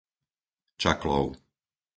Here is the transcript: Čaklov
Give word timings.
Čaklov 0.81 1.27